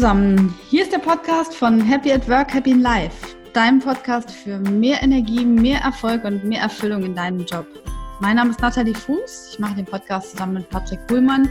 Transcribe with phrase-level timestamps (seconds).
[0.00, 4.58] zusammen, hier ist der Podcast von Happy at Work, Happy in Life, dein Podcast für
[4.58, 7.66] mehr Energie, mehr Erfolg und mehr Erfüllung in deinem Job.
[8.18, 11.50] Mein Name ist Nathalie Fuß, ich mache den Podcast zusammen mit Patrick Kuhlmann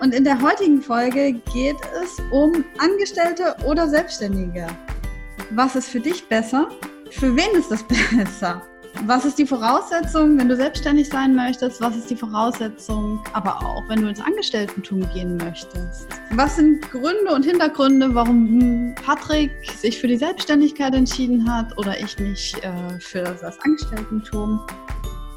[0.00, 4.66] und in der heutigen Folge geht es um Angestellte oder Selbstständige.
[5.52, 6.68] Was ist für dich besser?
[7.10, 7.82] Für wen ist das
[8.14, 8.60] besser?
[9.06, 11.80] Was ist die Voraussetzung, wenn du selbstständig sein möchtest?
[11.80, 16.08] Was ist die Voraussetzung, aber auch, wenn du ins Angestelltentum gehen möchtest?
[16.32, 22.18] Was sind Gründe und Hintergründe, warum Patrick sich für die Selbstständigkeit entschieden hat oder ich
[22.18, 24.60] mich äh, für das Angestelltentum?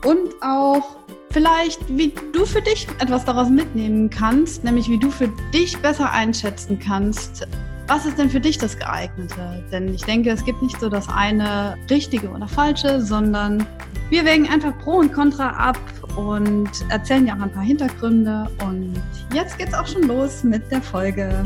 [0.05, 0.97] Und auch
[1.29, 6.11] vielleicht, wie du für dich etwas daraus mitnehmen kannst, nämlich wie du für dich besser
[6.11, 7.47] einschätzen kannst,
[7.91, 9.65] was ist denn für dich das geeignete?
[9.69, 13.67] Denn ich denke, es gibt nicht so das eine richtige oder falsche, sondern
[14.09, 15.77] wir wägen einfach Pro und Contra ab
[16.15, 18.49] und erzählen dir auch ein paar Hintergründe.
[18.65, 18.93] Und
[19.33, 21.43] jetzt geht's auch schon los mit der Folge.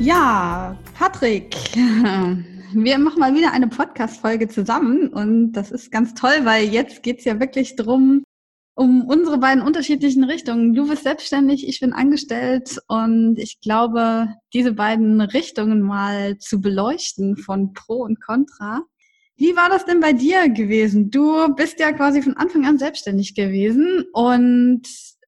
[0.00, 1.54] Ja, Patrick,
[2.72, 7.26] wir machen mal wieder eine Podcast-Folge zusammen und das ist ganz toll, weil jetzt geht's
[7.26, 8.24] ja wirklich drum,
[8.74, 10.74] um unsere beiden unterschiedlichen Richtungen.
[10.74, 17.36] Du bist selbstständig, ich bin angestellt und ich glaube, diese beiden Richtungen mal zu beleuchten
[17.36, 18.80] von Pro und Contra.
[19.36, 21.10] Wie war das denn bei dir gewesen?
[21.10, 24.82] Du bist ja quasi von Anfang an selbstständig gewesen und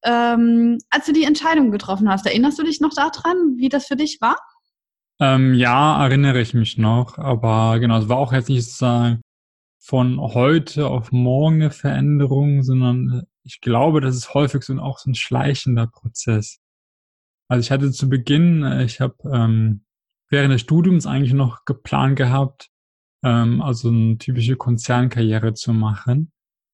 [0.05, 3.97] ähm, als du die Entscheidung getroffen hast, erinnerst du dich noch daran, wie das für
[3.97, 4.37] dich war?
[5.21, 9.21] Ähm, ja, erinnere ich mich noch, aber genau, es war auch jetzt nicht sozusagen
[9.79, 14.99] von heute auf morgen eine Veränderung, sondern ich glaube, das ist häufig so ein, auch
[14.99, 16.61] so ein schleichender Prozess.
[17.49, 19.85] Also ich hatte zu Beginn, äh, ich habe ähm,
[20.31, 22.71] während des Studiums eigentlich noch geplant gehabt,
[23.23, 26.33] ähm, also eine typische Konzernkarriere zu machen.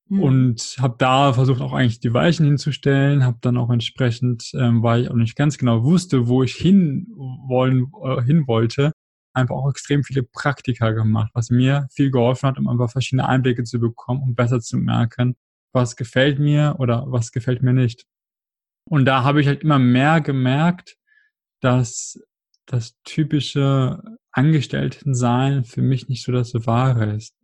[0.09, 0.23] Mhm.
[0.23, 5.03] Und habe da versucht auch eigentlich die Weichen hinzustellen, habe dann auch entsprechend, ähm, weil
[5.03, 8.93] ich auch nicht ganz genau wusste, wo ich hin wollen äh, hin wollte,
[9.33, 13.65] einfach auch extrem viele Praktika gemacht, was mir viel geholfen hat, um einfach verschiedene Einblicke
[13.65, 15.37] zu bekommen, um besser zu merken,
[15.73, 18.07] was gefällt mir oder was gefällt mir nicht.
[18.85, 20.97] Und da habe ich halt immer mehr gemerkt,
[21.61, 22.19] dass
[22.67, 27.35] das typische Angestelltensein für mich nicht so das Wahre ist.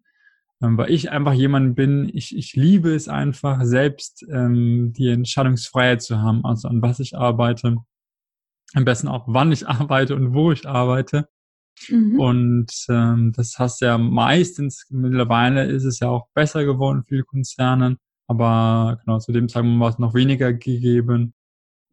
[0.63, 6.03] Ähm, weil ich einfach jemand bin, ich, ich liebe es einfach, selbst ähm, die Entscheidungsfreiheit
[6.03, 7.77] zu haben, also an was ich arbeite,
[8.75, 11.29] am besten auch wann ich arbeite und wo ich arbeite.
[11.91, 12.19] Mhm.
[12.19, 17.23] Und ähm, das hast ja meistens, mittlerweile ist es ja auch besser geworden für die
[17.23, 21.35] Konzerne, aber genau, zu dem Zeitpunkt war es noch weniger gegeben.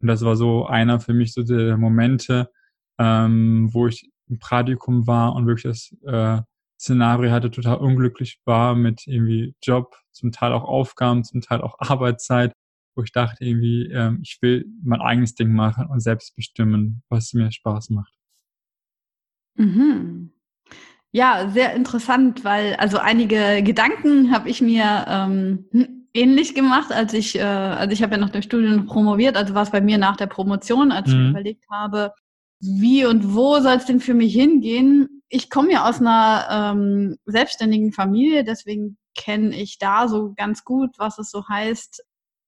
[0.00, 2.50] Und das war so einer für mich so der Momente,
[2.98, 6.42] ähm, wo ich im Praktikum war und wirklich das äh,
[6.78, 11.76] Szenario hatte, total unglücklich war mit irgendwie Job, zum Teil auch Aufgaben, zum Teil auch
[11.78, 12.52] Arbeitszeit,
[12.96, 17.32] wo ich dachte irgendwie, ähm, ich will mein eigenes Ding machen und selbst bestimmen, was
[17.32, 18.12] mir Spaß macht.
[19.56, 20.32] Mhm.
[21.12, 27.38] Ja, sehr interessant, weil also einige Gedanken habe ich mir ähm, ähnlich gemacht, als ich,
[27.38, 30.16] äh, also ich habe ja noch durch Studien promoviert, also war es bei mir nach
[30.16, 31.14] der Promotion, als mhm.
[31.14, 32.12] ich überlegt habe,
[32.60, 35.22] wie und wo soll es denn für mich hingehen.
[35.28, 40.90] Ich komme ja aus einer ähm, selbstständigen Familie, deswegen kenne ich da so ganz gut,
[40.98, 42.04] was es so heißt.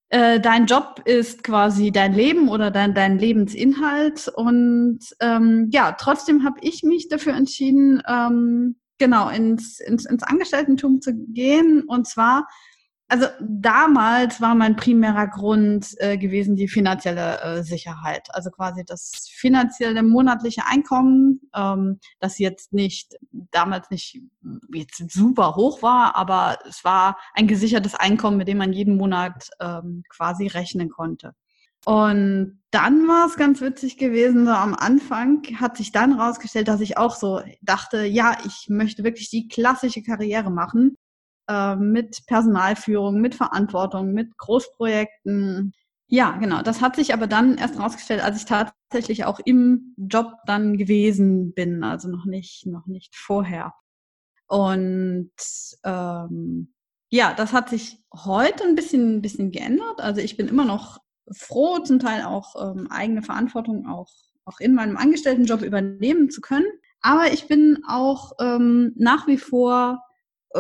[0.08, 4.28] Äh, dein Job ist quasi dein Leben oder dein, dein Lebensinhalt.
[4.28, 11.00] Und ähm, ja, trotzdem habe ich mich dafür entschieden, ähm, genau ins, ins, ins Angestelltentum
[11.00, 11.82] zu gehen.
[11.82, 12.46] Und zwar
[13.08, 18.28] also damals war mein primärer Grund äh, gewesen die finanzielle äh, Sicherheit.
[18.34, 23.14] Also quasi das finanzielle monatliche Einkommen, ähm, das jetzt nicht
[23.52, 24.20] damals nicht
[24.72, 29.50] jetzt super hoch war, aber es war ein gesichertes Einkommen, mit dem man jeden Monat
[29.60, 31.32] ähm, quasi rechnen konnte.
[31.84, 36.80] Und dann war es ganz witzig gewesen, so am Anfang hat sich dann rausgestellt, dass
[36.80, 40.96] ich auch so dachte, ja, ich möchte wirklich die klassische Karriere machen
[41.48, 45.72] äh, mit Personalführung, mit Verantwortung, mit Großprojekten.
[46.08, 46.62] Ja, genau.
[46.62, 51.52] Das hat sich aber dann erst rausgestellt, als ich tatsächlich auch im Job dann gewesen
[51.52, 53.72] bin, also noch nicht, noch nicht vorher.
[54.46, 55.30] Und
[55.84, 56.72] ähm,
[57.10, 60.00] ja, das hat sich heute ein bisschen, ein bisschen geändert.
[60.00, 60.98] Also ich bin immer noch
[61.32, 64.10] froh, zum Teil auch ähm, eigene Verantwortung auch,
[64.44, 66.66] auch in meinem Angestelltenjob übernehmen zu können.
[67.00, 70.02] Aber ich bin auch ähm, nach wie vor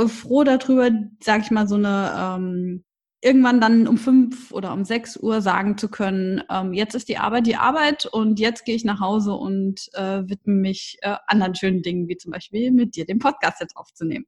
[0.08, 0.90] froh darüber,
[1.22, 2.84] sag ich mal, so eine ähm,
[3.22, 7.18] irgendwann dann um fünf oder um sechs Uhr sagen zu können, ähm, jetzt ist die
[7.18, 11.54] Arbeit die Arbeit und jetzt gehe ich nach Hause und äh, widme mich äh, anderen
[11.54, 14.26] schönen Dingen, wie zum Beispiel mit dir den Podcast jetzt aufzunehmen.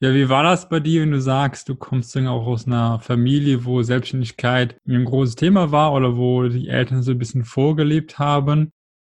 [0.00, 2.98] Ja, wie war das bei dir, wenn du sagst, du kommst dann auch aus einer
[2.98, 8.18] Familie, wo Selbstständigkeit ein großes Thema war oder wo die Eltern so ein bisschen vorgelebt
[8.18, 8.72] haben?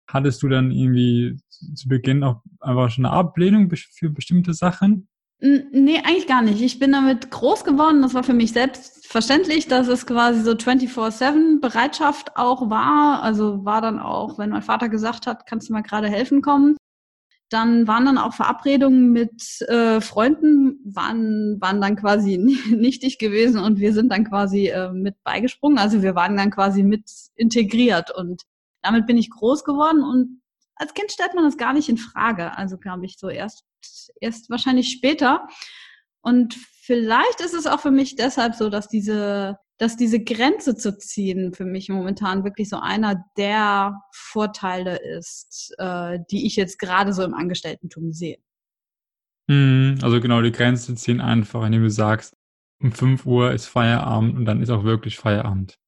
[0.08, 5.10] Hattest du dann irgendwie zu Beginn auch einfach schon eine Ablehnung für bestimmte Sachen?
[5.40, 6.62] Nee, eigentlich gar nicht.
[6.62, 8.02] Ich bin damit groß geworden.
[8.02, 13.22] Das war für mich selbstverständlich, dass es quasi so 24-7 Bereitschaft auch war.
[13.22, 16.76] Also war dann auch, wenn mein Vater gesagt hat, kannst du mal gerade helfen kommen.
[17.50, 22.38] Dann waren dann auch Verabredungen mit äh, Freunden, waren, waren dann quasi
[22.70, 25.78] nichtig gewesen und wir sind dann quasi äh, mit beigesprungen.
[25.78, 28.42] Also wir waren dann quasi mit integriert und
[28.82, 30.42] damit bin ich groß geworden und
[30.80, 32.58] als Kind stellt man das gar nicht in Frage.
[32.58, 33.66] Also glaube ich so erst,
[34.20, 35.48] erst wahrscheinlich später.
[36.22, 40.98] Und vielleicht ist es auch für mich deshalb so, dass diese, dass diese Grenze zu
[40.98, 47.14] ziehen für mich momentan wirklich so einer der Vorteile ist, äh, die ich jetzt gerade
[47.14, 48.38] so im Angestellten-Tum sehe.
[49.48, 52.36] Mhm, also genau, die Grenze ziehen einfach, indem du sagst,
[52.80, 55.80] um 5 Uhr ist Feierabend und dann ist auch wirklich Feierabend.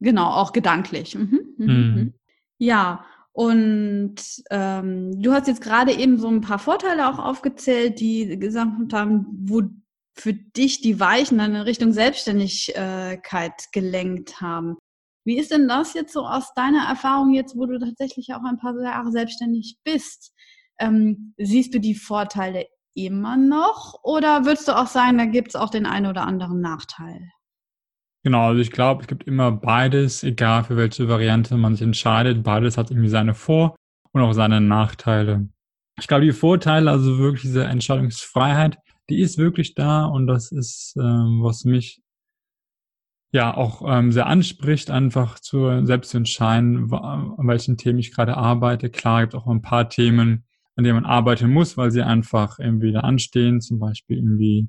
[0.00, 1.14] Genau, auch gedanklich.
[1.14, 1.94] Mhm, mhm, mhm.
[1.94, 2.14] mhm.
[2.58, 4.16] Ja, und
[4.50, 9.26] ähm, du hast jetzt gerade eben so ein paar Vorteile auch aufgezählt, die gesagt haben,
[9.44, 9.62] wo
[10.14, 14.76] für dich die Weichen dann in Richtung Selbstständigkeit gelenkt haben.
[15.24, 18.58] Wie ist denn das jetzt so aus deiner Erfahrung jetzt, wo du tatsächlich auch ein
[18.58, 20.34] paar Jahre selbstständig bist?
[20.78, 25.56] Ähm, siehst du die Vorteile immer noch oder würdest du auch sagen, da gibt es
[25.56, 27.30] auch den einen oder anderen Nachteil?
[28.24, 32.44] Genau, also ich glaube, es gibt immer beides, egal für welche Variante man sich entscheidet.
[32.44, 33.74] Beides hat irgendwie seine Vor-
[34.12, 35.48] und auch seine Nachteile.
[35.98, 38.78] Ich glaube, die Vorteile, also wirklich diese Entscheidungsfreiheit,
[39.10, 42.00] die ist wirklich da und das ist, ähm, was mich
[43.32, 48.36] ja auch ähm, sehr anspricht, einfach zu, selbst zu entscheiden, an welchen Themen ich gerade
[48.36, 48.90] arbeite.
[48.90, 50.44] Klar, gibt auch ein paar Themen,
[50.76, 54.68] an denen man arbeiten muss, weil sie einfach irgendwie da anstehen, zum Beispiel irgendwie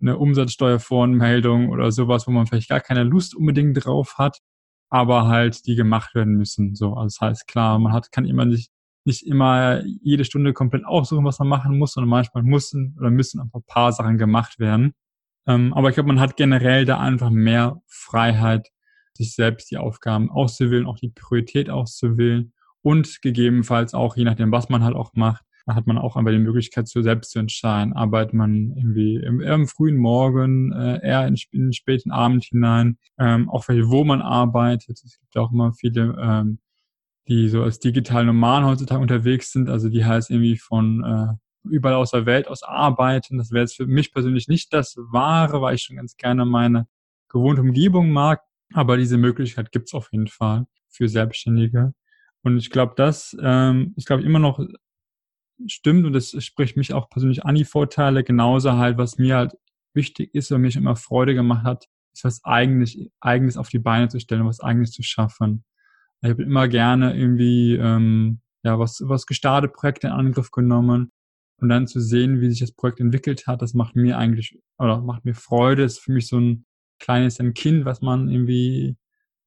[0.00, 4.38] eine Umsatzsteuervoranmeldung oder sowas, wo man vielleicht gar keine Lust unbedingt drauf hat,
[4.88, 6.74] aber halt die gemacht werden müssen.
[6.74, 8.70] So, also das heißt klar, man hat kann immer nicht
[9.04, 13.40] nicht immer jede Stunde komplett aussuchen, was man machen muss, sondern manchmal müssen oder müssen
[13.40, 14.92] einfach ein paar Sachen gemacht werden.
[15.46, 18.68] Ähm, aber ich glaube, man hat generell da einfach mehr Freiheit,
[19.14, 24.68] sich selbst die Aufgaben auszuwählen, auch die Priorität auszuwählen und gegebenenfalls auch, je nachdem, was
[24.68, 27.92] man halt auch macht, hat man auch einfach die Möglichkeit, so selbst zu entscheiden.
[27.92, 32.44] Arbeitet man irgendwie im, eher im frühen Morgen, äh, eher in, in, den späten Abend
[32.44, 35.00] hinein, ähm, auch wo man arbeitet.
[35.04, 36.58] Es gibt auch immer viele, ähm,
[37.28, 39.68] die so als digital Nomaden heutzutage unterwegs sind.
[39.68, 43.38] Also die heißt irgendwie von äh, überall aus der Welt aus arbeiten.
[43.38, 46.86] Das wäre jetzt für mich persönlich nicht das Wahre, weil ich schon ganz gerne meine
[47.28, 48.42] gewohnte Umgebung mag.
[48.72, 51.92] Aber diese Möglichkeit gibt's auf jeden Fall für Selbstständige.
[52.42, 54.60] Und ich glaube, das ähm, ist, glaube ich, immer noch
[55.66, 58.24] stimmt und das spricht mich auch persönlich an die Vorteile.
[58.24, 59.52] Genauso halt, was mir halt
[59.94, 64.08] wichtig ist und mich immer Freude gemacht hat, ist was eigentlich eigenes auf die Beine
[64.08, 65.64] zu stellen, was eigenes zu schaffen.
[66.22, 71.12] Ich habe immer gerne irgendwie ähm, ja was was gestartet Projekte in Angriff genommen
[71.58, 75.00] und dann zu sehen, wie sich das Projekt entwickelt hat, das macht mir eigentlich oder
[75.00, 75.82] macht mir Freude.
[75.82, 76.64] Das ist für mich so ein
[76.98, 78.96] kleines ein Kind, was man irgendwie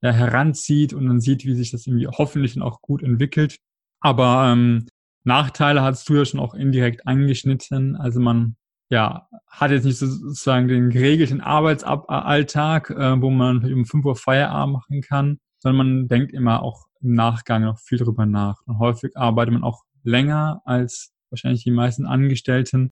[0.02, 3.58] ja, heranzieht und dann sieht, wie sich das irgendwie hoffentlich auch gut entwickelt.
[4.02, 4.88] Aber ähm,
[5.24, 7.96] Nachteile hast du ja schon auch indirekt angeschnitten.
[7.96, 8.56] Also man
[8.90, 14.74] ja, hat jetzt nicht sozusagen den geregelten Arbeitsalltag, äh, wo man um 5 Uhr Feierabend
[14.74, 18.62] machen kann, sondern man denkt immer auch im Nachgang noch viel drüber nach.
[18.66, 22.92] Und häufig arbeitet man auch länger als wahrscheinlich die meisten Angestellten.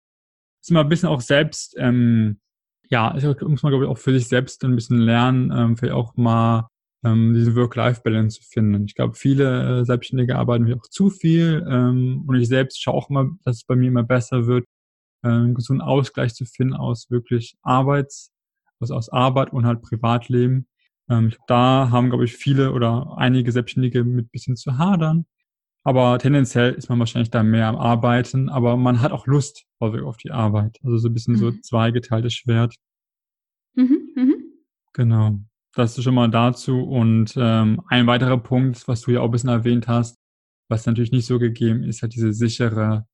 [0.60, 2.40] Ist immer ein bisschen auch selbst, ähm,
[2.90, 6.16] ja, muss man glaube ich auch für sich selbst ein bisschen lernen, ähm, vielleicht auch
[6.16, 6.68] mal
[7.04, 8.84] ähm, diese Work-Life-Balance zu finden.
[8.84, 13.10] Ich glaube, viele äh, Selbstständige arbeiten auch zu viel ähm, und ich selbst schaue auch
[13.10, 14.64] immer, dass es bei mir immer besser wird,
[15.22, 18.32] äh, so einen Ausgleich zu finden aus wirklich Arbeits,
[18.80, 20.66] also aus Arbeit und halt Privatleben.
[21.10, 25.26] Ähm, da haben, glaube ich, viele oder einige Selbstständige mit bisschen zu hadern.
[25.84, 30.16] Aber tendenziell ist man wahrscheinlich da mehr am Arbeiten, aber man hat auch Lust auf
[30.18, 30.78] die Arbeit.
[30.82, 31.38] Also so ein bisschen mhm.
[31.38, 32.74] so zweigeteiltes Schwert.
[33.74, 34.34] Mhm, mh.
[34.92, 35.38] Genau.
[35.78, 36.82] Das ist schon mal dazu.
[36.82, 40.18] Und ähm, ein weiterer Punkt, was du ja auch ein bisschen erwähnt hast,
[40.68, 43.06] was natürlich nicht so gegeben ist, halt diese sichere,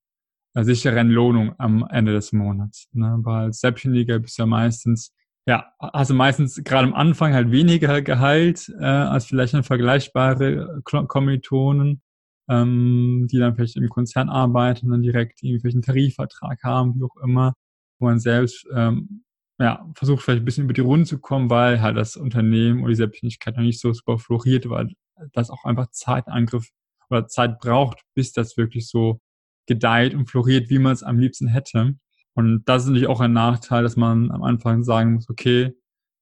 [0.54, 2.88] äh, sichere Entlohnung am Ende des Monats.
[2.92, 3.18] Ne?
[3.18, 5.12] Weil als Selbstständiger bist du ja meistens,
[5.46, 12.00] ja, hast du meistens gerade am Anfang halt weniger Gehalt äh, als vielleicht vergleichbare Kommilitonen,
[12.48, 17.04] ähm, die dann vielleicht im Konzern arbeiten und dann direkt irgendwie einen Tarifvertrag haben, wie
[17.04, 17.52] auch immer,
[17.98, 19.23] wo man selbst ähm,
[19.58, 22.90] ja, versucht vielleicht ein bisschen über die Runde zu kommen, weil halt das Unternehmen oder
[22.90, 24.92] die Selbstständigkeit noch nicht so super floriert, weil
[25.32, 26.70] das auch einfach Zeitangriff
[27.10, 29.20] oder Zeit braucht, bis das wirklich so
[29.66, 31.94] gedeiht und floriert, wie man es am liebsten hätte.
[32.34, 35.72] Und das ist natürlich auch ein Nachteil, dass man am Anfang sagen muss, okay,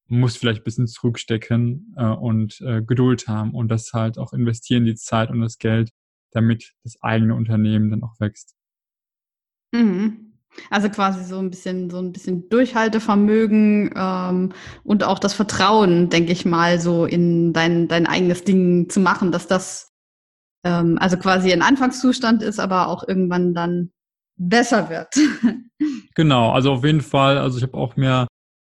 [0.09, 4.85] muss vielleicht ein bisschen zurückstecken äh, und äh, Geduld haben und das halt auch investieren,
[4.85, 5.91] die Zeit und das Geld,
[6.33, 8.55] damit das eigene Unternehmen dann auch wächst.
[9.73, 10.32] Mhm.
[10.71, 14.53] Also quasi so ein bisschen, so ein bisschen Durchhaltevermögen ähm,
[14.85, 19.33] und auch das Vertrauen, denke ich mal, so in dein, dein eigenes Ding zu machen,
[19.33, 19.93] dass das
[20.65, 23.91] ähm, also quasi ein Anfangszustand ist, aber auch irgendwann dann
[24.37, 25.15] besser wird.
[26.15, 28.27] genau, also auf jeden Fall, also ich habe auch mehr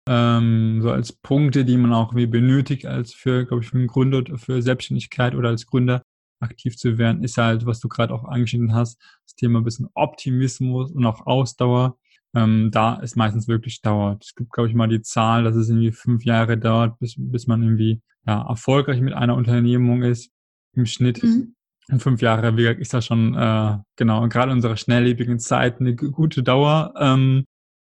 [0.08, 3.88] ähm, so als Punkte, die man auch wie benötigt als für, glaube ich, für einen
[3.88, 6.03] Gründer, für Selbstständigkeit oder als Gründer
[6.43, 9.89] aktiv zu werden, ist halt, was du gerade auch angeschnitten hast, das Thema ein bisschen
[9.95, 11.97] Optimismus und auch Ausdauer.
[12.35, 14.23] Ähm, da ist meistens wirklich dauert.
[14.23, 17.47] Es gibt, glaube ich, mal die Zahl, dass es irgendwie fünf Jahre dauert, bis, bis
[17.47, 20.31] man irgendwie ja, erfolgreich mit einer Unternehmung ist.
[20.75, 21.21] Im Schnitt.
[21.21, 21.55] Mhm.
[21.89, 25.79] Und fünf Jahre, wie gesagt, ist das schon, äh, genau, gerade in unserer schnelllebigen Zeit
[25.79, 26.93] eine gute Dauer.
[26.97, 27.45] Ähm,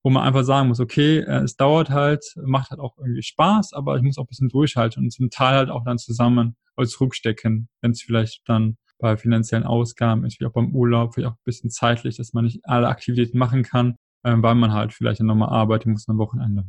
[0.03, 3.73] wo man einfach sagen muss, okay, äh, es dauert halt, macht halt auch irgendwie Spaß,
[3.73, 7.01] aber ich muss auch ein bisschen durchhalten und zum Teil halt auch dann zusammen als
[7.01, 11.37] rückstecken, wenn es vielleicht dann bei finanziellen Ausgaben ist, wie auch beim Urlaub, vielleicht auch
[11.37, 15.21] ein bisschen zeitlich, dass man nicht alle Aktivitäten machen kann, äh, weil man halt vielleicht
[15.21, 16.65] nochmal arbeiten muss am Wochenende.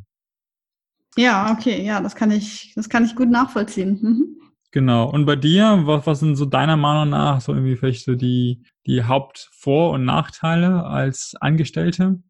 [1.18, 4.00] Ja, okay, ja, das kann ich, das kann ich gut nachvollziehen.
[4.02, 4.40] Mhm.
[4.72, 5.10] Genau.
[5.10, 8.64] Und bei dir, was, was sind so deiner Meinung nach so irgendwie vielleicht so die,
[8.86, 12.22] die Hauptvor- und Nachteile als Angestellte?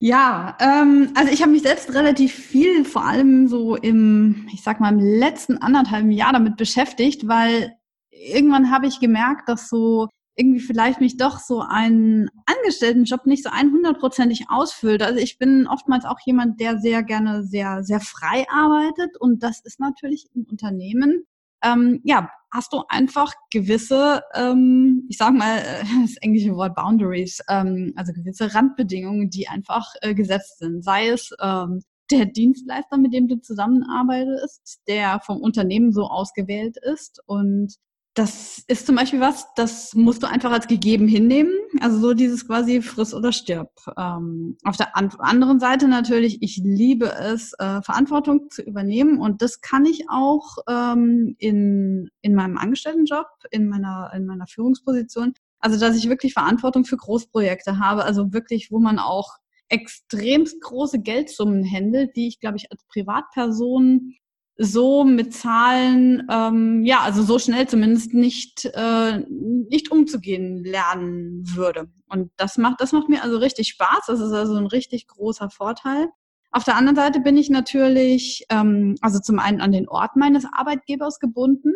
[0.00, 4.80] Ja, ähm, also ich habe mich selbst relativ viel, vor allem so im, ich sag
[4.80, 7.74] mal, im letzten anderthalben Jahr damit beschäftigt, weil
[8.10, 13.50] irgendwann habe ich gemerkt, dass so irgendwie vielleicht mich doch so ein Angestelltenjob nicht so
[13.50, 15.02] 100%ig ausfüllt.
[15.02, 19.60] Also ich bin oftmals auch jemand, der sehr gerne sehr, sehr frei arbeitet und das
[19.60, 21.24] ist natürlich im Unternehmen
[21.64, 27.40] ähm, ja, hast du einfach gewisse, ähm, ich sag mal, äh, das englische Wort Boundaries,
[27.48, 30.84] ähm, also gewisse Randbedingungen, die einfach äh, gesetzt sind.
[30.84, 37.20] Sei es ähm, der Dienstleister, mit dem du zusammenarbeitest, der vom Unternehmen so ausgewählt ist
[37.26, 37.74] und
[38.14, 41.52] das ist zum Beispiel was, das musst du einfach als gegeben hinnehmen.
[41.80, 43.72] Also so dieses quasi friss oder stirb.
[43.98, 49.42] Ähm, auf der an anderen Seite natürlich, ich liebe es, äh, Verantwortung zu übernehmen und
[49.42, 55.34] das kann ich auch ähm, in, in meinem Angestelltenjob, in meiner, in meiner Führungsposition.
[55.58, 61.00] Also dass ich wirklich Verantwortung für Großprojekte habe, also wirklich, wo man auch extremst große
[61.00, 64.14] Geldsummen händelt, die ich, glaube ich, als Privatperson
[64.56, 71.88] so mit Zahlen, ähm, ja, also so schnell zumindest nicht, äh, nicht umzugehen lernen würde.
[72.08, 74.06] Und das macht, das macht mir also richtig Spaß.
[74.06, 76.08] Das ist also ein richtig großer Vorteil.
[76.52, 80.46] Auf der anderen Seite bin ich natürlich, ähm, also zum einen an den Ort meines
[80.52, 81.72] Arbeitgebers gebunden,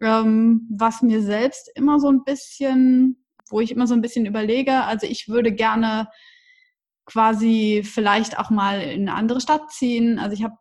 [0.00, 4.84] ähm, was mir selbst immer so ein bisschen, wo ich immer so ein bisschen überlege,
[4.84, 6.08] also ich würde gerne
[7.06, 10.20] quasi vielleicht auch mal in eine andere Stadt ziehen.
[10.20, 10.54] Also ich habe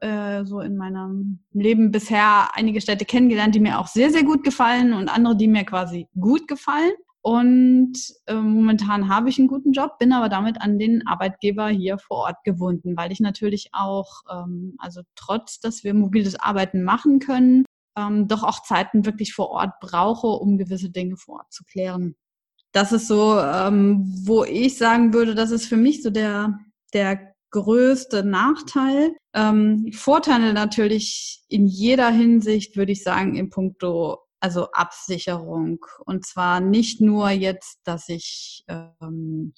[0.00, 4.44] äh, so in meinem Leben bisher einige Städte kennengelernt, die mir auch sehr, sehr gut
[4.44, 6.92] gefallen und andere, die mir quasi gut gefallen.
[7.24, 7.92] Und
[8.26, 12.18] äh, momentan habe ich einen guten Job, bin aber damit an den Arbeitgeber hier vor
[12.18, 17.64] Ort gebunden, weil ich natürlich auch, ähm, also trotz, dass wir mobiles Arbeiten machen können,
[17.96, 22.16] ähm, doch auch Zeiten wirklich vor Ort brauche, um gewisse Dinge vor Ort zu klären.
[22.72, 26.58] Das ist so, ähm, wo ich sagen würde, das ist für mich so der,
[26.92, 29.12] der größte Nachteil.
[29.34, 35.86] Ähm, Vorteile natürlich in jeder Hinsicht, würde ich sagen, in puncto also Absicherung.
[36.04, 39.54] Und zwar nicht nur jetzt, dass ich, ähm,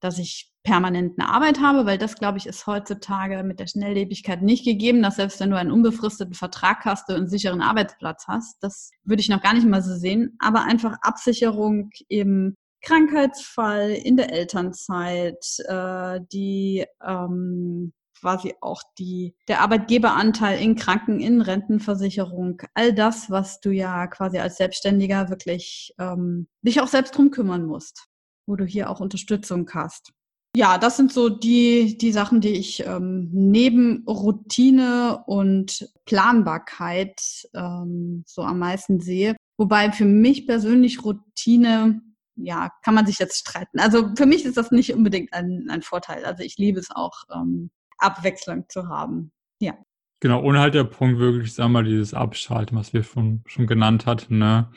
[0.00, 4.40] dass ich permanent eine Arbeit habe, weil das, glaube ich, ist heutzutage mit der Schnelllebigkeit
[4.40, 8.56] nicht gegeben, dass selbst wenn du einen unbefristeten Vertrag hast, du einen sicheren Arbeitsplatz hast.
[8.62, 10.36] Das würde ich noch gar nicht mal so sehen.
[10.38, 19.60] Aber einfach Absicherung im Krankheitsfall, in der Elternzeit, äh, die ähm, quasi auch die, der
[19.60, 26.48] Arbeitgeberanteil in Kranken, in Rentenversicherung, all das, was du ja quasi als Selbstständiger wirklich ähm,
[26.62, 28.06] dich auch selbst drum kümmern musst,
[28.46, 30.12] wo du hier auch Unterstützung hast.
[30.56, 37.20] Ja, das sind so die, die Sachen, die ich ähm, neben Routine und Planbarkeit
[37.54, 39.34] ähm, so am meisten sehe.
[39.58, 42.00] Wobei für mich persönlich Routine
[42.36, 43.78] ja, kann man sich jetzt streiten.
[43.78, 46.24] Also für mich ist das nicht unbedingt ein, ein Vorteil.
[46.24, 49.32] Also ich liebe es auch, ähm, Abwechslung zu haben.
[49.60, 49.74] Ja.
[50.20, 53.66] Genau, ohne halt der Punkt wirklich, sagen wir mal, dieses Abschalten, was wir schon, schon
[53.66, 54.70] genannt hatten, ne?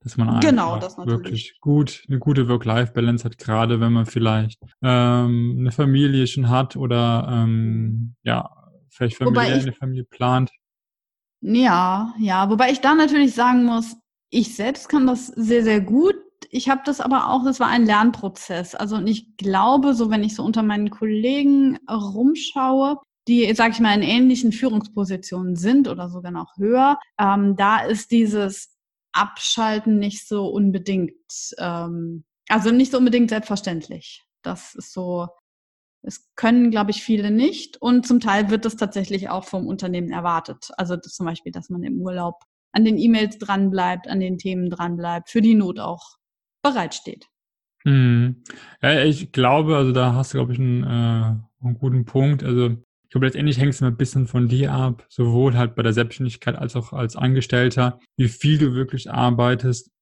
[0.00, 5.70] Dass man genau, wirklich gut, eine gute Work-Life-Balance hat, gerade wenn man vielleicht ähm, eine
[5.70, 8.50] Familie schon hat oder ähm, ja,
[8.90, 10.50] vielleicht Familie, ich, eine Familie plant.
[11.40, 13.96] Ja, ja, wobei ich da natürlich sagen muss,
[14.30, 16.16] ich selbst kann das sehr, sehr gut
[16.54, 18.74] ich habe das aber auch, das war ein Lernprozess.
[18.74, 23.80] Also und ich glaube, so wenn ich so unter meinen Kollegen rumschaue, die, sag ich
[23.80, 28.76] mal, in ähnlichen Führungspositionen sind oder sogar noch höher, ähm, da ist dieses
[29.12, 31.14] Abschalten nicht so unbedingt,
[31.56, 34.22] ähm, also nicht so unbedingt selbstverständlich.
[34.42, 35.28] Das ist so,
[36.02, 37.80] es können, glaube ich, viele nicht.
[37.80, 40.68] Und zum Teil wird das tatsächlich auch vom Unternehmen erwartet.
[40.76, 42.42] Also zum Beispiel, dass man im Urlaub
[42.72, 46.18] an den E-Mails dranbleibt, an den Themen dranbleibt, für die Not auch
[46.62, 47.26] bereitsteht.
[47.84, 48.42] Hm.
[48.80, 52.44] Ja, ich glaube, also da hast du, glaube ich, einen, äh, einen guten Punkt.
[52.44, 55.82] Also ich glaube, letztendlich hängt es immer ein bisschen von dir ab, sowohl halt bei
[55.82, 59.92] der Selbstständigkeit als auch als Angestellter, wie viel du wirklich arbeitest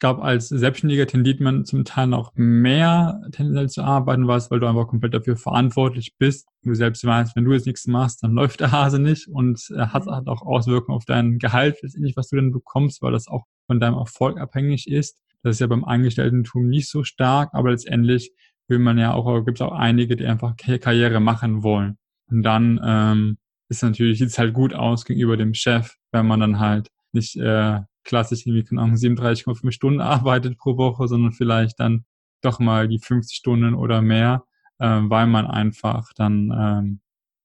[0.00, 4.58] ich glaube, als Selbstständiger tendiert man zum Teil noch mehr tendenziell zu arbeiten, was, weil
[4.58, 6.48] du einfach komplett dafür verantwortlich bist.
[6.62, 9.88] Du selbst weißt, wenn du jetzt nichts machst, dann läuft der Hase nicht und äh,
[9.88, 10.12] hat, mhm.
[10.12, 13.78] hat auch Auswirkungen auf dein Gehalt, letztendlich, was du denn bekommst, weil das auch von
[13.78, 15.18] deinem Erfolg abhängig ist.
[15.42, 18.32] Das ist ja beim Angestellten-Tum nicht so stark, aber letztendlich
[18.68, 21.98] will man ja auch, gibt es auch einige, die einfach Karriere machen wollen.
[22.30, 26.40] Und dann ähm, ist natürlich, sieht es halt gut aus gegenüber dem Chef, wenn man
[26.40, 31.80] dann halt nicht äh, klassisch irgendwie, keine Ahnung, 37,5 Stunden arbeitet pro Woche, sondern vielleicht
[31.80, 32.04] dann
[32.42, 34.44] doch mal die 50 Stunden oder mehr,
[34.78, 37.00] äh, weil man einfach dann ähm,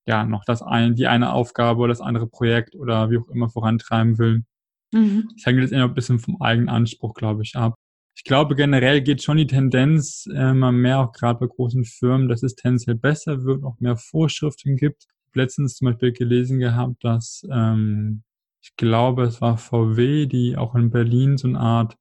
[0.07, 3.49] ja noch das ein, die eine Aufgabe oder das andere Projekt oder wie auch immer
[3.49, 4.43] vorantreiben will.
[4.91, 5.29] Mhm.
[5.35, 7.75] Das hängt jetzt immer ein bisschen vom eigenen Anspruch, glaube ich, ab.
[8.15, 12.43] Ich glaube, generell geht schon die Tendenz immer mehr, auch gerade bei großen Firmen, dass
[12.43, 15.03] es tendenziell besser wird, auch mehr Vorschriften gibt.
[15.03, 18.23] Ich habe letztens zum Beispiel gelesen gehabt, dass ähm,
[18.61, 21.97] ich glaube, es war VW, die auch in Berlin so eine Art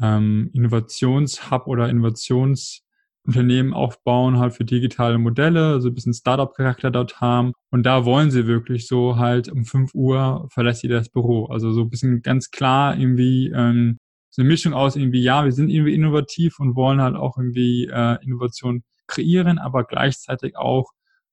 [0.00, 7.52] ähm, Innovationshub oder Innovationsunternehmen aufbauen, halt für digitale Modelle, so ein bisschen Startup-Charakter dort haben.
[7.70, 11.46] Und da wollen sie wirklich so halt um 5 Uhr verlässt jeder das Büro.
[11.46, 13.98] Also so ein bisschen ganz klar irgendwie ähm,
[14.30, 17.86] so eine Mischung aus irgendwie, ja, wir sind irgendwie innovativ und wollen halt auch irgendwie
[17.86, 20.92] äh, Innovation kreieren, aber gleichzeitig auch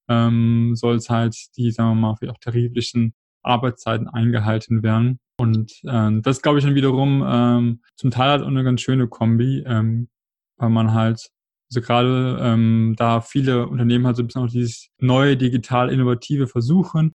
[0.09, 3.13] ähm, soll es halt die, sagen wir mal, vielleicht auch tariflichen
[3.43, 5.19] Arbeitszeiten eingehalten werden.
[5.39, 9.63] Und ähm, das glaube ich dann wiederum ähm, zum Teil halt eine ganz schöne Kombi,
[9.65, 10.09] ähm,
[10.57, 11.29] weil man halt,
[11.69, 16.47] also gerade ähm, da viele Unternehmen halt so ein bisschen auch dieses neue, digital innovative
[16.47, 17.13] versuchen,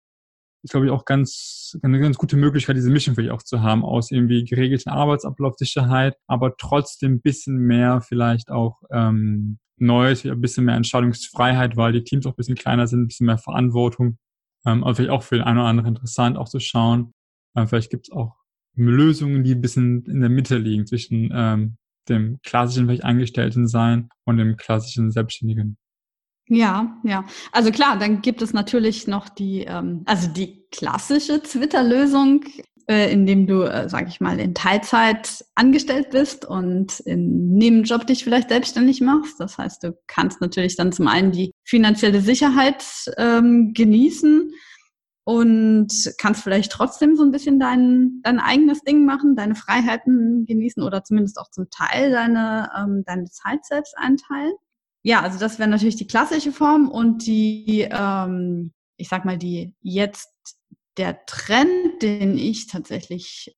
[0.63, 3.83] ist, glaube ich, auch ganz, eine ganz gute Möglichkeit, diese Mischung vielleicht auch zu haben
[3.83, 10.65] aus irgendwie geregelten Arbeitsablaufsicherheit, aber trotzdem ein bisschen mehr vielleicht auch ähm, Neues, ein bisschen
[10.65, 14.17] mehr Entscheidungsfreiheit, weil die Teams auch ein bisschen kleiner sind, ein bisschen mehr Verantwortung
[14.65, 17.13] ähm, aber vielleicht auch für den einen oder anderen interessant, auch zu schauen.
[17.55, 18.35] Ähm, vielleicht gibt es auch
[18.75, 21.77] Lösungen, die ein bisschen in der Mitte liegen zwischen ähm,
[22.09, 25.77] dem klassischen vielleicht Angestellten sein und dem klassischen Selbstständigen.
[26.47, 27.23] Ja, ja.
[27.51, 32.43] Also klar, dann gibt es natürlich noch die, ähm, also die klassische Twitter-Lösung,
[32.87, 38.23] äh, indem du, äh, sag ich mal, in Teilzeit angestellt bist und in Nebenjob dich
[38.23, 39.39] vielleicht selbstständig machst.
[39.39, 42.83] Das heißt, du kannst natürlich dann zum einen die finanzielle Sicherheit
[43.17, 44.51] ähm, genießen
[45.23, 50.83] und kannst vielleicht trotzdem so ein bisschen dein, dein eigenes Ding machen, deine Freiheiten genießen
[50.83, 54.53] oder zumindest auch zum Teil deine, ähm, deine Zeit selbst einteilen.
[55.03, 59.73] Ja, also das wäre natürlich die klassische Form und die, ähm, ich sag mal, die
[59.81, 60.29] jetzt
[60.97, 63.55] der Trend, den ich tatsächlich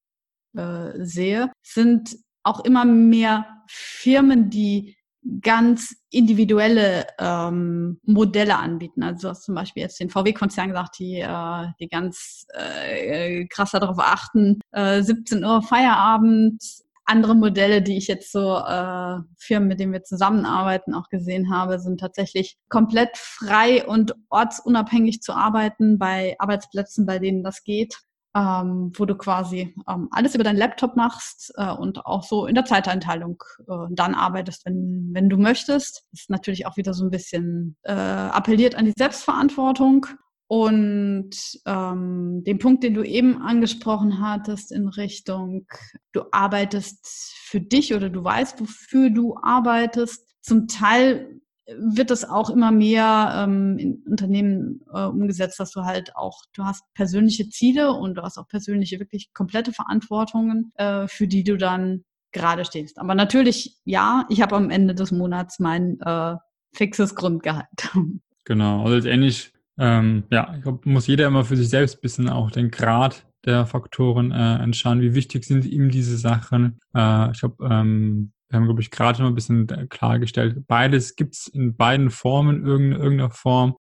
[0.56, 4.96] äh, sehe, sind auch immer mehr Firmen, die
[5.42, 9.04] ganz individuelle ähm, Modelle anbieten.
[9.04, 13.72] Also du hast zum Beispiel jetzt den VW-Konzern gesagt, die, äh, die ganz äh, krass
[13.72, 16.62] darauf achten, äh, 17 Uhr Feierabend,
[17.06, 21.80] andere Modelle, die ich jetzt so äh, Firmen, mit denen wir zusammenarbeiten, auch gesehen habe,
[21.80, 27.98] sind tatsächlich komplett frei und ortsunabhängig zu arbeiten bei Arbeitsplätzen, bei denen das geht,
[28.36, 32.56] ähm, wo du quasi ähm, alles über deinen Laptop machst äh, und auch so in
[32.56, 36.06] der Zeiteinteilung äh, dann arbeitest, wenn, wenn du möchtest.
[36.12, 40.08] Das ist natürlich auch wieder so ein bisschen äh, appelliert an die Selbstverantwortung
[40.54, 41.32] und
[41.66, 45.66] ähm, den Punkt, den du eben angesprochen hattest in Richtung,
[46.12, 50.28] du arbeitest für dich oder du weißt, wofür du arbeitest.
[50.42, 51.42] Zum Teil
[51.76, 56.66] wird das auch immer mehr ähm, in Unternehmen äh, umgesetzt, dass du halt auch, du
[56.66, 61.58] hast persönliche Ziele und du hast auch persönliche, wirklich komplette Verantwortungen, äh, für die du
[61.58, 63.00] dann gerade stehst.
[63.00, 66.36] Aber natürlich, ja, ich habe am Ende des Monats mein äh,
[66.76, 67.66] fixes Grundgehalt.
[68.46, 72.52] Genau, also letztendlich ähm, ja, ich glaube, muss jeder immer für sich selbst bisschen auch
[72.52, 76.80] den Grad der Faktoren äh, entscheiden, wie wichtig sind ihm diese Sachen.
[76.96, 81.48] Äh, ich glaube, ähm, wir haben, glaube ich, gerade noch ein bisschen klargestellt, beides gibt's
[81.48, 83.76] in beiden Formen, in irgendeiner Form,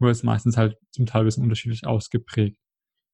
[0.00, 2.58] nur ist meistens halt zum Teil ein bisschen unterschiedlich ausgeprägt.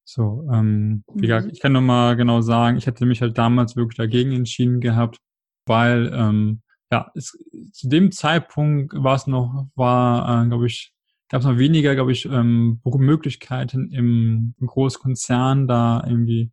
[0.07, 1.53] So, ähm, wie gesagt, mhm.
[1.53, 5.19] ich kann nochmal genau sagen, ich hätte mich halt damals wirklich dagegen entschieden gehabt,
[5.67, 7.39] weil ähm, ja, es,
[7.73, 10.94] zu dem Zeitpunkt war es noch, war, äh, glaube ich,
[11.35, 16.53] gab es noch weniger, glaube ich, ähm, Möglichkeiten im, Großkonzern, da irgendwie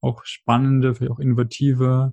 [0.00, 2.12] auch spannende, vielleicht auch innovative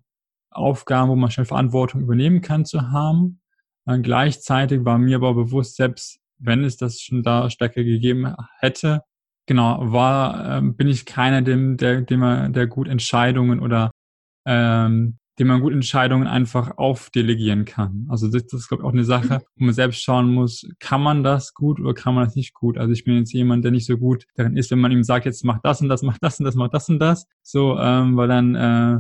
[0.51, 3.41] Aufgaben, wo man schnell Verantwortung übernehmen kann, zu haben.
[3.87, 9.01] Äh, gleichzeitig war mir aber bewusst, selbst wenn es das schon da stärker gegeben hätte,
[9.47, 13.89] genau, war, äh, bin ich keiner, dem, der, dem der gut Entscheidungen oder
[14.45, 18.05] ähm, dem man gut Entscheidungen einfach aufdelegieren kann.
[18.09, 19.43] Also das, das ist, glaube ich, auch eine Sache, mhm.
[19.55, 22.77] wo man selbst schauen muss, kann man das gut oder kann man das nicht gut?
[22.77, 25.25] Also ich bin jetzt jemand, der nicht so gut darin ist, wenn man ihm sagt,
[25.25, 27.25] jetzt mach das und das, mach das und das, mach das und das.
[27.41, 28.99] So, ähm, weil dann äh,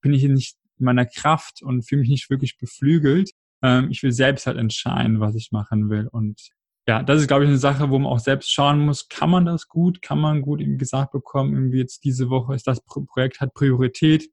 [0.00, 3.30] bin ich nicht in meiner Kraft und fühle mich nicht wirklich beflügelt.
[3.62, 6.06] Ähm, ich will selbst halt entscheiden, was ich machen will.
[6.06, 6.50] Und
[6.86, 9.44] ja, das ist, glaube ich, eine Sache, wo man auch selbst schauen muss, kann man
[9.44, 10.02] das gut?
[10.02, 14.28] Kann man gut eben gesagt bekommen, irgendwie jetzt diese Woche ist das Projekt hat Priorität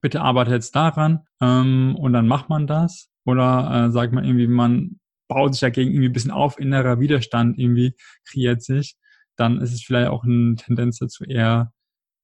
[0.00, 3.08] bitte arbeite jetzt daran ähm, und dann macht man das.
[3.24, 7.58] Oder äh, sagt man irgendwie, man baut sich dagegen irgendwie ein bisschen auf, innerer Widerstand
[7.58, 7.94] irgendwie
[8.28, 8.96] kreiert sich,
[9.36, 11.72] dann ist es vielleicht auch eine Tendenz dazu, eher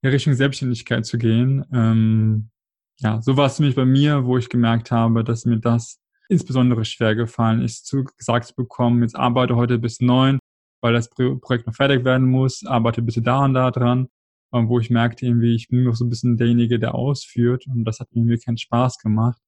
[0.02, 1.64] in Richtung Selbstständigkeit zu gehen.
[1.72, 2.50] Ähm,
[2.98, 6.84] ja, so war es nämlich bei mir, wo ich gemerkt habe, dass mir das insbesondere
[6.84, 10.38] schwer gefallen ist, zu gesagt zu bekommen, jetzt arbeite heute bis neun,
[10.82, 14.08] weil das Projekt noch fertig werden muss, arbeite bitte da und da dran
[14.50, 18.00] wo ich merkte irgendwie, ich bin noch so ein bisschen derjenige, der ausführt und das
[18.00, 19.40] hat mir keinen Spaß gemacht.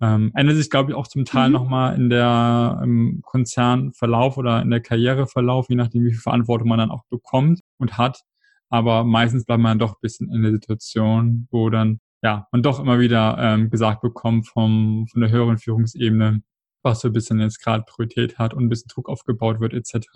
[0.00, 1.54] Ähm, ändert sich, glaube ich, auch zum Teil mhm.
[1.54, 6.78] nochmal in der im Konzernverlauf oder in der Karriereverlauf, je nachdem, wie viel Verantwortung man
[6.78, 8.22] dann auch bekommt und hat.
[8.68, 12.80] Aber meistens bleibt man doch ein bisschen in der Situation, wo dann ja man doch
[12.80, 16.42] immer wieder ähm, gesagt bekommt vom von der höheren Führungsebene,
[16.82, 20.06] was so ein bisschen jetzt gerade Priorität hat und ein bisschen Druck aufgebaut wird etc.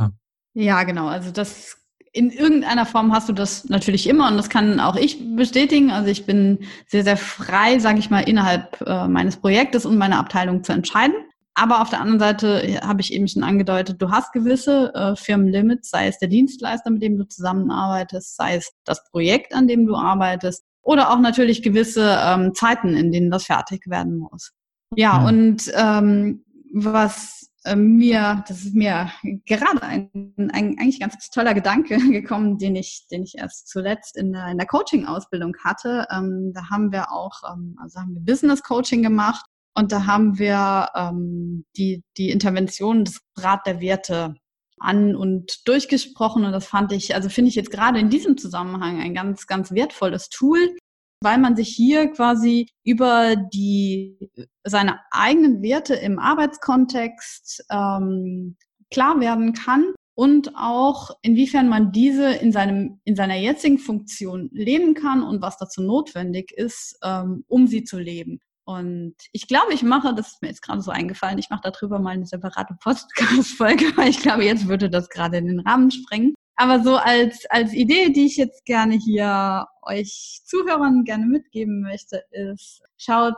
[0.55, 1.07] Ja, genau.
[1.07, 1.78] Also das
[2.13, 5.91] in irgendeiner Form hast du das natürlich immer und das kann auch ich bestätigen.
[5.91, 10.19] Also ich bin sehr, sehr frei, sage ich mal, innerhalb äh, meines Projektes und meiner
[10.19, 11.15] Abteilung zu entscheiden.
[11.55, 15.91] Aber auf der anderen Seite habe ich eben schon angedeutet, du hast gewisse äh, Firmenlimits,
[15.91, 19.97] sei es der Dienstleister, mit dem du zusammenarbeitest, sei es das Projekt, an dem du
[19.97, 24.53] arbeitest oder auch natürlich gewisse ähm, Zeiten, in denen das fertig werden muss.
[24.95, 25.27] Ja, mhm.
[25.27, 29.11] und ähm, was äh, mir, das ist mir
[29.47, 34.33] gerade ein, ein eigentlich ganz toller Gedanke gekommen, den ich, den ich erst zuletzt in
[34.33, 36.07] der, in der Coaching-Ausbildung hatte.
[36.11, 39.45] Ähm, da haben wir auch, ähm, also haben wir Business Coaching gemacht
[39.75, 44.35] und da haben wir ähm, die, die Intervention des Rat der Werte
[44.81, 49.01] an und durchgesprochen und das fand ich, also finde ich jetzt gerade in diesem Zusammenhang
[49.01, 50.77] ein ganz, ganz wertvolles Tool,
[51.23, 54.31] weil man sich hier quasi über die
[54.65, 58.57] seine eigenen Werte im Arbeitskontext ähm,
[58.91, 64.95] klar werden kann und auch inwiefern man diese in seinem in seiner jetzigen Funktion leben
[64.95, 68.41] kann und was dazu notwendig ist, ähm, um sie zu leben.
[68.65, 71.99] Und ich glaube, ich mache, das ist mir jetzt gerade so eingefallen, ich mache darüber
[72.01, 76.35] mal eine separate Podcast-Folge, weil ich glaube, jetzt würde das gerade in den Rahmen sprengen.
[76.61, 82.25] Aber so als, als Idee, die ich jetzt gerne hier euch Zuhörern gerne mitgeben möchte,
[82.33, 83.37] ist, schaut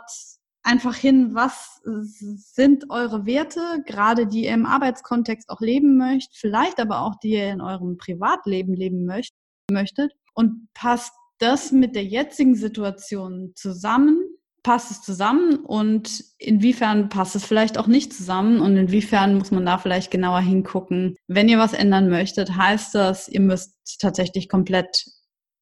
[0.63, 6.81] einfach hin, was sind eure Werte, gerade die ihr im Arbeitskontext auch leben möchtet, vielleicht
[6.81, 9.35] aber auch die ihr in eurem Privatleben leben möcht
[9.71, 10.13] möchtet.
[10.33, 14.20] Und passt das mit der jetzigen Situation zusammen
[14.63, 19.65] passt es zusammen und inwiefern passt es vielleicht auch nicht zusammen und inwiefern muss man
[19.65, 21.17] da vielleicht genauer hingucken.
[21.27, 25.05] Wenn ihr was ändern möchtet, heißt das, ihr müsst tatsächlich komplett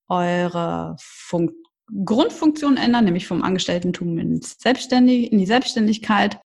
[0.08, 1.50] eure Fun
[2.04, 6.38] Grundfunktion ändern, nämlich vom Angestelltentum ins Selbstständig, in die Selbstständigkeit.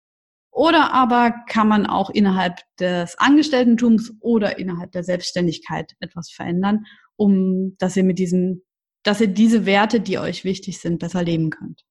[0.50, 6.84] Oder aber kann man auch innerhalb des Angestelltentums oder innerhalb der Selbstständigkeit etwas verändern,
[7.16, 8.64] um dass ihr mit diesen,
[9.02, 11.84] dass ihr diese Werte, die euch wichtig sind, besser leben könnt.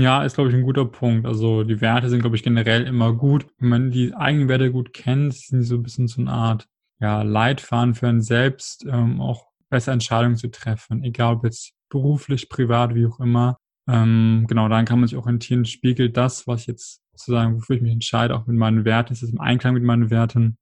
[0.00, 1.26] Ja, ist, glaube ich, ein guter Punkt.
[1.26, 3.46] Also die Werte sind, glaube ich, generell immer gut.
[3.58, 6.68] Wenn man die eigenen Werte gut kennt, sind die so ein bisschen so eine Art
[7.00, 12.48] ja, Leitfaden für einen selbst, ähm, auch besser Entscheidungen zu treffen, egal ob jetzt beruflich,
[12.48, 13.58] privat, wie auch immer.
[13.88, 17.92] Ähm, genau, dann kann man sich orientieren, spiegelt das, was jetzt sozusagen, wofür ich mich
[17.92, 20.58] entscheide, auch mit meinen Werten, ist es im Einklang mit meinen Werten.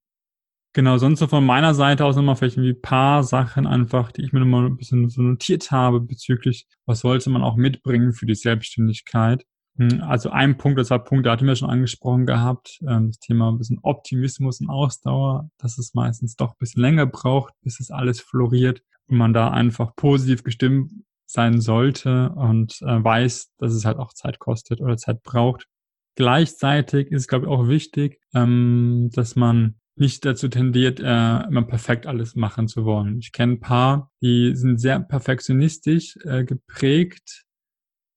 [0.77, 4.21] Genau, sonst so von meiner Seite aus nochmal vielleicht irgendwie ein paar Sachen einfach, die
[4.21, 8.27] ich mir nochmal ein bisschen so notiert habe bezüglich, was sollte man auch mitbringen für
[8.27, 9.47] die Selbstständigkeit.
[9.79, 13.19] Hm, also ein Punkt, das war Punkt, da hatten wir schon angesprochen gehabt, ähm, das
[13.21, 17.81] Thema ein bisschen Optimismus und Ausdauer, dass es meistens doch ein bisschen länger braucht, bis
[17.81, 20.93] es alles floriert und man da einfach positiv gestimmt
[21.25, 25.69] sein sollte und äh, weiß, dass es halt auch Zeit kostet oder Zeit braucht.
[26.17, 31.63] Gleichzeitig ist es, glaube ich, auch wichtig, ähm, dass man nicht dazu tendiert, äh, immer
[31.63, 33.19] perfekt alles machen zu wollen.
[33.19, 37.47] Ich kenne ein paar, die sind sehr perfektionistisch äh, geprägt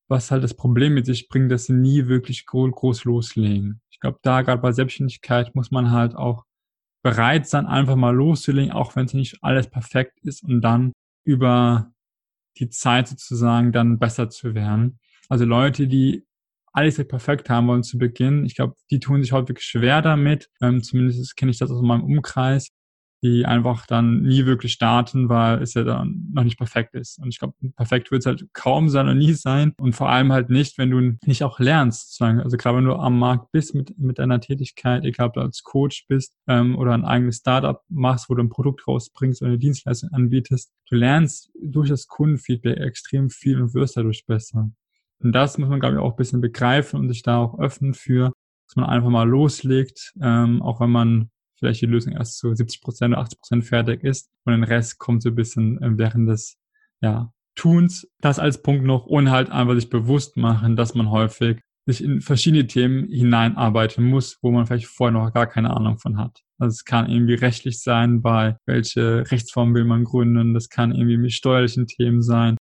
[0.10, 3.82] was halt das Problem mit sich bringt, dass sie nie wirklich groß loslegen.
[3.92, 6.46] Ich glaube, da gerade bei Selbstständigkeit muss man halt auch
[7.04, 10.92] bereit sein, einfach mal loszulegen, auch wenn es nicht alles perfekt ist und dann
[11.24, 11.94] über
[12.58, 15.00] die Zeit sozusagen dann besser zu werden.
[15.30, 16.26] Also Leute, die
[16.80, 20.50] alles perfekt haben wollen zu Beginn, ich glaube, die tun sich häufig schwer damit.
[20.62, 22.70] Ähm, zumindest kenne ich das aus meinem Umkreis
[23.22, 27.20] die einfach dann nie wirklich starten, weil es ja dann noch nicht perfekt ist.
[27.20, 29.74] Und ich glaube, perfekt wird es halt kaum sein oder nie sein.
[29.78, 32.12] Und vor allem halt nicht, wenn du nicht auch lernst.
[32.12, 32.40] Sozusagen.
[32.40, 35.64] Also gerade wenn du am Markt bist mit, mit deiner Tätigkeit, egal ob du als
[35.64, 39.60] Coach bist ähm, oder ein eigenes Startup machst, wo du ein Produkt rausbringst oder eine
[39.60, 44.72] Dienstleistung anbietest, du lernst durch das Kundenfeedback extrem viel und wirst dadurch besser.
[45.22, 47.94] Und das muss man, glaube ich, auch ein bisschen begreifen und sich da auch öffnen
[47.94, 48.32] für,
[48.68, 52.82] dass man einfach mal loslegt, ähm, auch wenn man vielleicht die Lösung erst zu 70
[52.82, 56.30] Prozent oder 80 Prozent fertig ist und den Rest kommt so ein bisschen äh, während
[56.30, 56.58] des
[57.02, 58.08] ja, Tuns.
[58.22, 62.22] Das als Punkt noch und halt einfach sich bewusst machen, dass man häufig sich in
[62.22, 66.42] verschiedene Themen hineinarbeiten muss, wo man vielleicht vorher noch gar keine Ahnung von hat.
[66.60, 71.18] Also es kann irgendwie rechtlich sein, bei welche Rechtsform will man gründen, das kann irgendwie
[71.18, 72.58] mit steuerlichen Themen sein.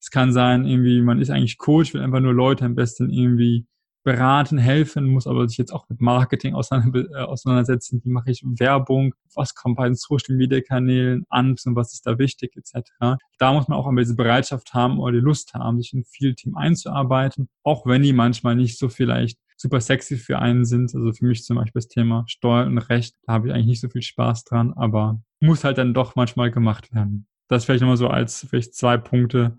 [0.00, 3.66] Es kann sein, irgendwie, man ist eigentlich Coach, will einfach nur Leute am besten irgendwie
[4.02, 8.00] beraten, helfen, muss aber sich jetzt auch mit Marketing äh, auseinandersetzen.
[8.02, 9.14] Wie mache ich Werbung?
[9.34, 12.90] Was kommt bei den Social Media Kanälen an und was ist da wichtig etc.
[13.38, 16.34] Da muss man auch einmal diese Bereitschaft haben oder die Lust haben, sich in viel
[16.34, 20.94] Team einzuarbeiten, auch wenn die manchmal nicht so vielleicht super sexy für einen sind.
[20.94, 23.80] Also für mich zum Beispiel das Thema Steuer und Recht, da habe ich eigentlich nicht
[23.80, 27.26] so viel Spaß dran, aber muss halt dann doch manchmal gemacht werden.
[27.48, 29.58] Das vielleicht nochmal so als vielleicht zwei Punkte,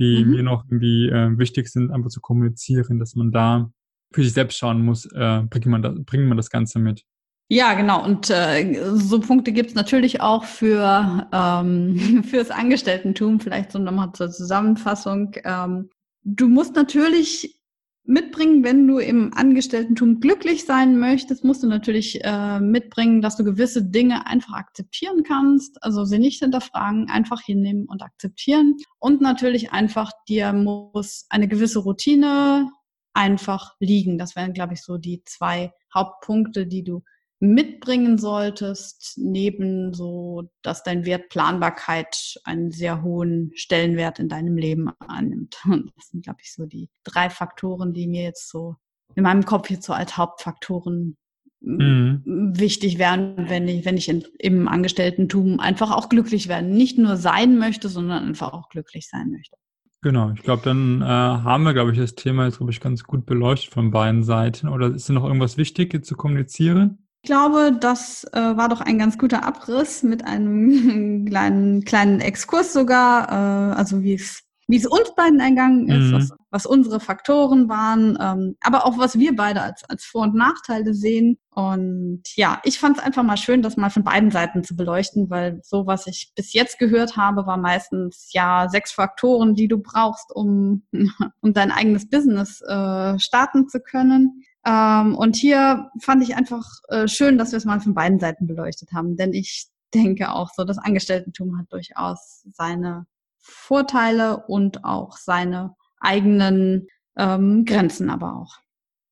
[0.00, 0.30] die mhm.
[0.30, 3.70] mir noch irgendwie äh, wichtig sind, einfach zu kommunizieren, dass man da
[4.12, 7.04] für sich selbst schauen muss, äh, bringt, man das, bringt man das Ganze mit.
[7.48, 8.04] Ja, genau.
[8.04, 13.40] Und äh, so Punkte gibt es natürlich auch für ähm, fürs Angestelltentum.
[13.40, 15.34] Vielleicht so nochmal zur Zusammenfassung.
[15.44, 15.90] Ähm,
[16.22, 17.59] du musst natürlich
[18.04, 23.44] mitbringen, wenn du im Angestelltentum glücklich sein möchtest, musst du natürlich äh, mitbringen, dass du
[23.44, 25.82] gewisse Dinge einfach akzeptieren kannst.
[25.82, 28.76] Also sie nicht hinterfragen, einfach hinnehmen und akzeptieren.
[28.98, 32.70] Und natürlich einfach dir muss eine gewisse Routine
[33.12, 34.18] einfach liegen.
[34.18, 37.02] Das wären, glaube ich, so die zwei Hauptpunkte, die du
[37.40, 44.90] mitbringen solltest, neben so, dass dein Wert Planbarkeit einen sehr hohen Stellenwert in deinem Leben
[45.00, 45.56] annimmt.
[45.64, 48.76] Und das sind, glaube ich, so die drei Faktoren, die mir jetzt so
[49.16, 51.16] in meinem Kopf jetzt so als Hauptfaktoren
[51.60, 52.22] mhm.
[52.54, 57.16] wichtig wären, wenn ich, wenn ich in, im Angestellten-Tum einfach auch glücklich werden, nicht nur
[57.16, 59.56] sein möchte, sondern einfach auch glücklich sein möchte.
[60.02, 63.04] Genau, ich glaube, dann äh, haben wir, glaube ich, das Thema jetzt, glaube ich, ganz
[63.04, 64.68] gut beleuchtet von beiden Seiten.
[64.68, 67.06] Oder ist da noch irgendwas Wichtiges zu kommunizieren?
[67.22, 72.72] Ich glaube, das äh, war doch ein ganz guter Abriss mit einem kleinen, kleinen Exkurs
[72.72, 76.12] sogar, äh, also wie es wie es uns beiden eingegangen ist, mhm.
[76.12, 80.36] was, was, unsere Faktoren waren, ähm, aber auch was wir beide als, als Vor- und
[80.36, 81.38] Nachteile sehen.
[81.50, 85.28] Und ja, ich fand es einfach mal schön, das mal von beiden Seiten zu beleuchten,
[85.28, 89.78] weil so, was ich bis jetzt gehört habe, war meistens ja sechs Faktoren, die du
[89.78, 90.84] brauchst, um,
[91.40, 94.44] um dein eigenes Business äh, starten zu können.
[94.66, 98.46] Ähm, und hier fand ich einfach äh, schön, dass wir es mal von beiden Seiten
[98.46, 103.06] beleuchtet haben, denn ich denke auch so, das Angestelltentum hat durchaus seine
[103.38, 108.58] Vorteile und auch seine eigenen ähm, Grenzen aber auch.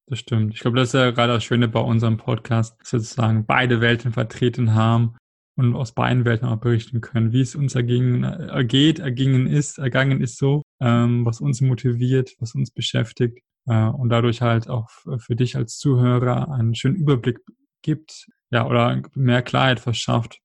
[0.07, 0.55] Das stimmt.
[0.55, 3.81] Ich glaube, das ist ja gerade das Schöne bei unserem Podcast, dass wir sozusagen beide
[3.81, 5.17] Welten vertreten haben
[5.57, 10.21] und aus beiden Welten auch berichten können, wie es uns ergingen, ergeht, ergingen ist, ergangen
[10.23, 15.37] ist so, ähm, was uns motiviert, was uns beschäftigt äh, und dadurch halt auch für
[15.37, 17.39] dich als Zuhörer einen schönen Überblick
[17.83, 20.41] gibt, ja, oder mehr Klarheit verschafft,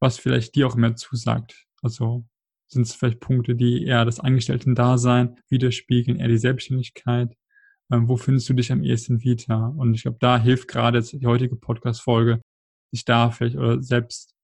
[0.00, 1.66] was vielleicht dir auch mehr zusagt.
[1.82, 2.26] Also
[2.68, 7.34] sind es vielleicht Punkte, die eher das Angestellten-Dasein widerspiegeln, eher die Selbstständigkeit?
[7.92, 9.72] Ähm, wo findest du dich am ehesten wieder?
[9.76, 12.40] Und ich glaube, da hilft gerade jetzt die heutige Podcast-Folge,
[12.92, 14.34] sich da vielleicht oder selbst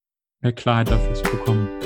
[0.40, 1.81] mehr Klarheit dafür zu bekommen.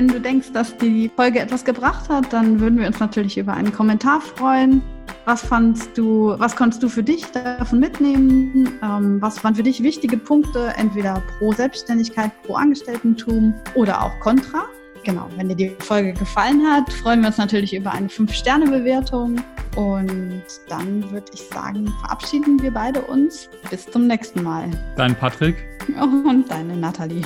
[0.00, 3.52] Wenn du denkst, dass die Folge etwas gebracht hat, dann würden wir uns natürlich über
[3.52, 4.80] einen Kommentar freuen.
[5.26, 8.78] Was fandst du, was konntest du für dich davon mitnehmen?
[8.82, 14.64] Ähm, was waren für dich wichtige Punkte, entweder pro Selbstständigkeit, pro Angestelltentum oder auch kontra?
[15.04, 19.36] Genau, wenn dir die Folge gefallen hat, freuen wir uns natürlich über eine 5-Sterne-Bewertung.
[19.76, 23.50] Und dann würde ich sagen, verabschieden wir beide uns.
[23.68, 24.70] Bis zum nächsten Mal.
[24.96, 25.56] Dein Patrick.
[26.00, 27.22] Und deine Nathalie.